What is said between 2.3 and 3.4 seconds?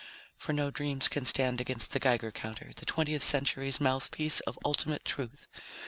counter, the Twentieth